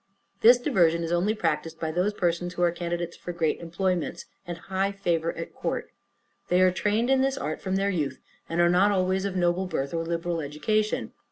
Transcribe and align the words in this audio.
This 0.39 0.57
diversion 0.57 1.03
is 1.03 1.11
only 1.11 1.35
practised 1.35 1.79
by 1.79 1.91
those 1.91 2.11
persons 2.11 2.55
who 2.55 2.63
are 2.63 2.71
candidates 2.71 3.15
for 3.15 3.31
great 3.31 3.59
employments, 3.59 4.25
and 4.47 4.57
high 4.57 4.91
favor 4.91 5.31
at 5.37 5.53
court. 5.53 5.91
They 6.47 6.61
are 6.61 6.71
trained 6.71 7.11
in 7.11 7.21
this 7.21 7.37
art 7.37 7.61
from 7.61 7.75
their 7.75 7.91
youth, 7.91 8.19
and 8.49 8.59
are 8.59 8.67
not 8.67 8.91
always 8.91 9.25
of 9.25 9.35
noble 9.35 9.67
birth, 9.67 9.93
or 9.93 10.03
liberal 10.03 10.41
education. 10.41 11.13